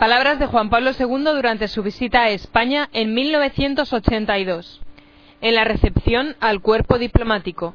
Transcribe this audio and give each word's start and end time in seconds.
Palabras 0.00 0.38
de 0.38 0.46
Juan 0.46 0.70
Pablo 0.70 0.92
II 0.98 1.24
durante 1.24 1.68
su 1.68 1.82
visita 1.82 2.22
a 2.22 2.30
España 2.30 2.88
en 2.94 3.12
1982, 3.12 4.80
en 5.42 5.54
la 5.54 5.64
recepción 5.64 6.36
al 6.40 6.62
cuerpo 6.62 6.96
diplomático. 6.96 7.74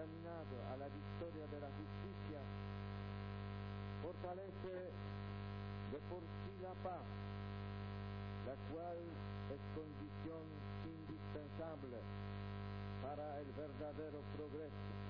encaminado 0.00 0.56
a 0.72 0.76
la 0.78 0.88
victoria 0.88 1.46
de 1.52 1.60
la 1.60 1.68
justicia 1.76 2.40
fortalece 4.02 4.92
de 5.92 5.98
por 6.08 6.22
sí 6.22 6.56
la 6.62 6.72
paz, 6.80 7.04
la 8.46 8.56
cual 8.72 8.96
es 9.52 9.60
condición 9.76 10.44
indispensable 10.88 11.98
para 13.02 13.40
el 13.40 13.52
verdadero 13.52 14.20
progreso 14.36 15.09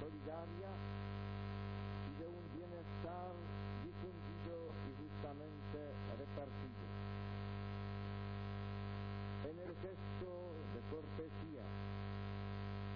solidaria 0.00 0.72
y 2.08 2.12
de 2.16 2.26
un 2.28 2.44
bienestar 2.56 3.32
difundido 3.84 4.72
y 4.72 4.90
justamente 4.96 5.80
repartido. 6.16 6.84
En 9.52 9.56
el 9.60 9.72
gesto 9.84 10.30
de 10.72 10.80
cortesía 10.88 11.66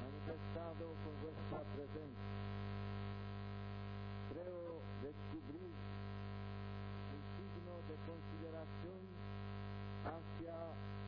manifestado 0.00 0.96
con 1.04 1.14
vuestra 1.20 1.60
presencia, 1.76 2.32
creo 4.32 4.80
descubrir 5.04 5.72
de 7.88 7.96
consideración 8.06 9.00
hacia 10.06 10.56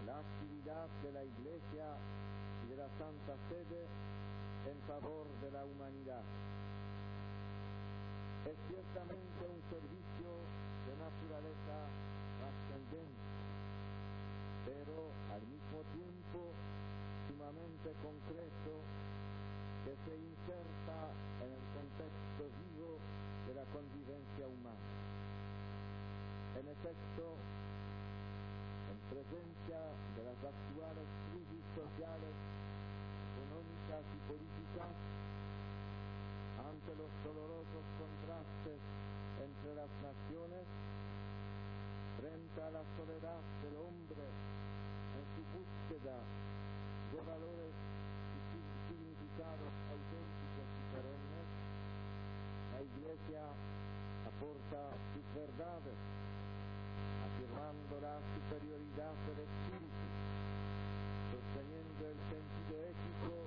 la 0.06 0.18
actividad 0.18 0.88
de 1.02 1.12
la 1.12 1.24
Iglesia 1.24 1.86
y 2.64 2.70
de 2.70 2.76
la 2.76 2.88
Santa 2.98 3.34
Sede 3.48 3.86
favor 4.86 5.26
de 5.40 5.50
la 5.50 5.64
humanidad. 5.64 6.22
Es 8.44 8.56
ciertamente 8.68 9.42
un 9.48 9.60
servicio 9.72 10.28
de 10.84 10.92
naturaleza 11.00 11.76
trascendente, 12.36 13.32
pero 14.68 15.08
al 15.32 15.40
mismo 15.48 15.80
tiempo 15.96 16.52
sumamente 17.28 17.96
concreto 18.04 18.72
que 19.88 19.94
se 20.04 20.14
inserta 20.20 20.98
en 21.40 21.50
el 21.56 21.64
contexto 21.72 22.44
vivo 22.44 23.00
de 23.48 23.54
la 23.56 23.64
convivencia 23.72 24.44
humana. 24.48 24.88
En 26.60 26.68
efecto, 26.68 27.24
en 28.92 28.98
presencia 29.08 29.80
de 30.16 30.22
las 30.28 30.40
actuales 30.44 31.08
crisis 31.32 31.64
sociales, 31.72 32.53
volontà 33.94 34.02
si 34.10 34.18
ante 36.58 36.94
los 36.98 37.12
dolorosos 37.22 37.86
contrastes 37.94 38.80
entre 39.38 39.70
las 39.74 39.90
naciones, 40.02 40.66
frente 42.18 42.58
a 42.62 42.70
la 42.70 42.82
soledad 42.98 43.42
del 43.62 43.76
hombre 43.78 44.24
en 45.14 45.24
su 45.34 45.42
búsqueda 45.54 46.18
de 47.12 47.20
valores 47.22 47.74
y 48.34 48.40
significados 48.90 49.72
auténticos 49.94 50.68
y 50.74 50.84
perennes, 50.90 51.48
la 52.74 52.80
Iglesia 52.82 53.44
aporta 54.26 54.82
sus 55.14 55.26
verdades, 55.38 55.98
afirmando 57.30 57.94
la 58.02 58.18
superioridad 58.34 59.14
del 59.30 59.38
espíritu, 59.46 60.06
sosteniendo 61.30 62.02
el 62.10 62.18
sentido 62.26 62.74
ético 62.90 63.43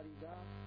caridad 0.00 0.59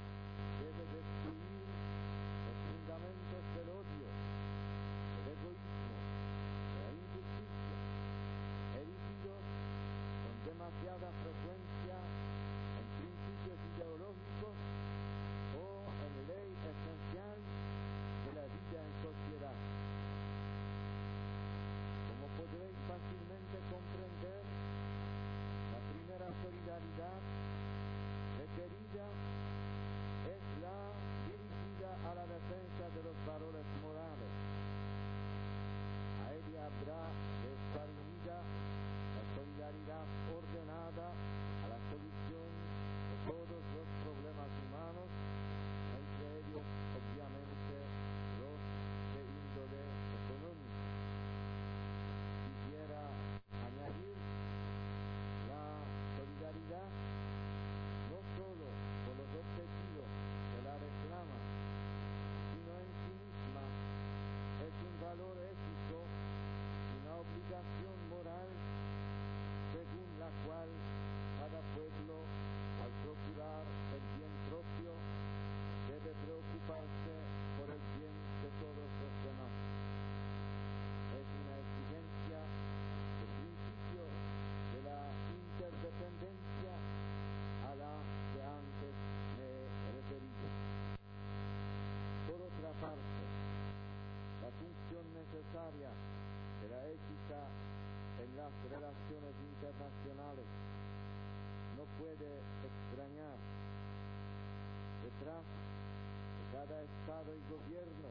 Estado 107.23 107.39
gobierno. 107.47 108.09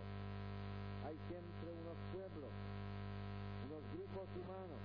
Hay 1.04 1.16
siempre 1.28 1.68
unos 1.68 1.98
pueblos, 2.16 2.48
unos 3.68 3.84
grupos 3.92 4.24
humanos, 4.40 4.80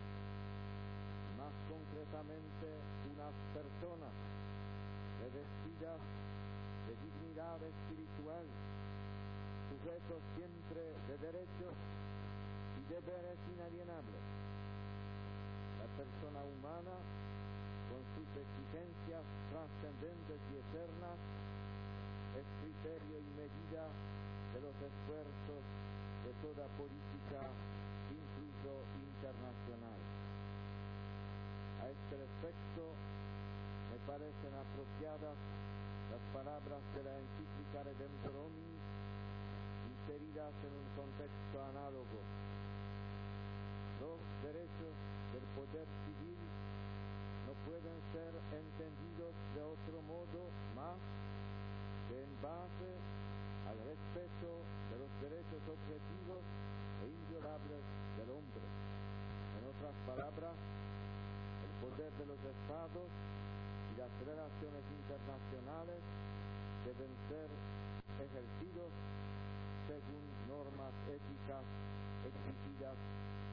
más 1.40 1.56
concretamente 1.72 2.68
unas 3.08 3.32
personas 3.56 4.12
revestidas 5.24 6.00
de 6.92 6.94
dignidad 7.08 7.56
espiritual, 7.72 8.44
sujetos 9.72 10.20
siempre 10.36 10.84
de 11.08 11.16
derechos 11.24 11.76
y 12.76 12.82
deberes 12.92 13.40
inalienables. 13.48 14.24
La 15.80 15.88
persona 15.96 16.44
humana, 16.44 17.00
con 17.88 18.04
sus 18.12 18.28
exigencias 18.36 19.24
trascendentes 19.56 20.40
y 20.52 20.54
eternas, 20.68 21.16
es 22.36 22.48
criterio 22.60 23.07
della 26.68 26.76
politica 26.76 27.42
incluso 28.12 28.84
internazionale. 29.00 30.04
A 31.80 31.88
este 31.88 32.16
respecto, 32.18 32.82
me 33.92 33.98
parecen 34.06 34.54
apropiadas 34.54 35.38
las 36.12 36.24
palabras 36.34 36.82
de 36.96 37.04
la 37.04 37.16
encíclica 37.20 37.84
Redemptor 37.84 38.36
Hominis 38.36 38.84
inseridas 39.88 40.54
en 40.64 40.74
un 40.76 40.88
contexto 40.96 41.56
análogo. 41.72 42.20
Los 44.00 44.20
derechos 44.44 44.96
del 45.34 45.46
poder 45.56 45.88
civil 46.04 46.37
estados 62.48 63.10
y 63.92 64.00
las 64.00 64.12
relaciones 64.24 64.84
internacionales 64.88 66.00
deben 66.88 67.12
ser 67.28 67.50
ejercidos 68.24 68.92
según 69.88 70.24
normas 70.48 70.96
éticas 71.12 71.64
exigidas 72.24 72.96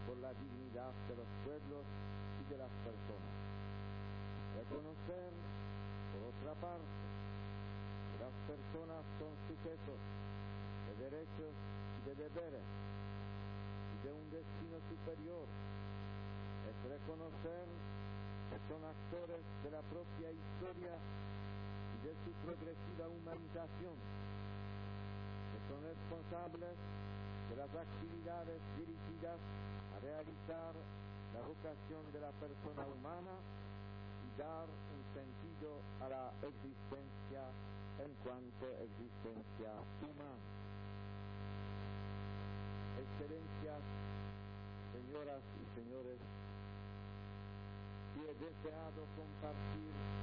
por 0.07 0.17
la 0.19 0.31
dignidad 0.39 0.95
de 1.11 1.15
los 1.19 1.29
pueblos 1.43 1.85
y 2.39 2.45
de 2.51 2.57
las 2.59 2.73
personas. 2.87 3.35
Reconocer, 4.63 5.31
por 6.15 6.23
otra 6.31 6.55
parte, 6.63 6.95
que 8.15 8.17
las 8.23 8.37
personas 8.47 9.03
son 9.19 9.33
sujetos 9.51 9.99
de 9.99 10.93
derechos 11.11 11.55
y 11.55 12.01
de 12.07 12.15
deberes 12.15 12.67
y 13.91 13.97
de 14.07 14.11
un 14.15 14.27
destino 14.31 14.79
superior 14.87 15.47
es 16.71 16.77
reconocer 16.91 17.67
son 18.69 18.81
actores 18.85 19.43
de 19.63 19.71
la 19.71 19.83
propia 19.91 20.31
historia 20.31 20.95
y 20.95 21.97
de 22.07 22.13
su 22.23 22.31
progresiva 22.47 23.09
humanización, 23.09 23.97
que 25.51 25.59
son 25.67 25.81
responsables 25.83 26.77
de 27.51 27.57
las 27.57 27.71
actividades 27.75 28.61
dirigidas 28.79 29.39
a 29.95 29.97
realizar 30.01 30.73
la 31.35 31.43
vocación 31.43 32.03
de 32.13 32.21
la 32.21 32.33
persona 32.39 32.87
humana 32.87 33.35
y 34.23 34.29
dar 34.39 34.67
un 34.71 35.03
sentido 35.15 35.83
a 36.01 36.09
la 36.09 36.25
existencia 36.47 37.43
en 37.99 38.11
cuanto 38.23 38.67
existencia 38.87 39.71
humana. 39.99 40.47
Excelencias, 43.03 43.83
señoras 44.95 45.43
y 45.59 45.65
señores, 45.75 46.19
é 48.27 48.35
deseado 48.35 49.07
compartilhar 49.17 50.14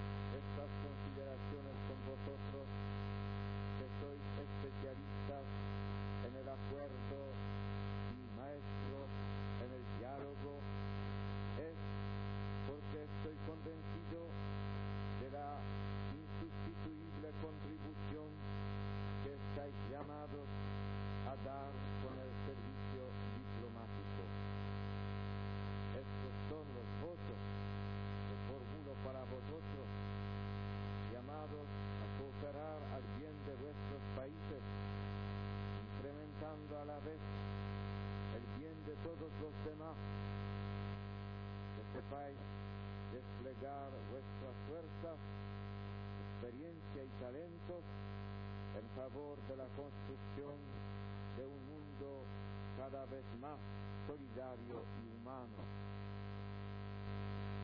los 39.41 39.53
demás. 39.65 39.97
Que 41.75 41.83
sepáis 41.97 42.37
desplegar 43.11 43.89
vuestras 44.13 44.55
fuerzas, 44.69 45.17
experiencia 46.29 47.01
y 47.03 47.11
talentos 47.17 47.83
en 48.77 48.85
favor 48.95 49.35
de 49.49 49.55
la 49.57 49.67
construcción 49.75 50.55
de 51.37 51.43
un 51.49 51.61
mundo 51.65 52.23
cada 52.77 53.03
vez 53.09 53.25
más 53.41 53.57
solidario 54.07 54.77
y 55.01 55.05
humano. 55.09 55.57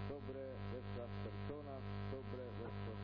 Sobre 0.09 0.43
vuestras 0.73 1.11
personas, 1.21 1.79
sobre 2.09 2.43
vuestras 2.57 2.96